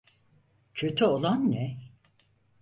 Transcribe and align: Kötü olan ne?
Kötü 0.73 1.05
olan 1.05 1.51
ne? 1.51 1.77